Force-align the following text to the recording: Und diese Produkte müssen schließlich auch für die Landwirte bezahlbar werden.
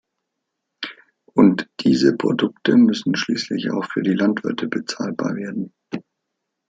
Und 1.35 1.69
diese 1.81 2.17
Produkte 2.17 2.75
müssen 2.75 3.15
schließlich 3.15 3.69
auch 3.69 3.85
für 3.85 4.01
die 4.01 4.15
Landwirte 4.15 4.67
bezahlbar 4.67 5.35
werden. 5.35 5.75